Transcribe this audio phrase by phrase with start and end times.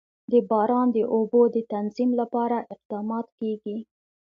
[0.31, 3.77] د باران د اوبو د تنظیم لپاره اقدامات کېږي.